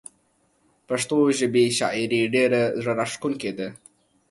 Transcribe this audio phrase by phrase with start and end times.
[0.87, 3.67] پښتو ژبې شاعري ډيره زړه راښکونکي ده